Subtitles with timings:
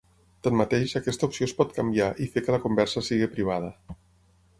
[0.45, 3.71] Tanmateix, aquesta opció es pot canviar i fer que la conversa sigui privada.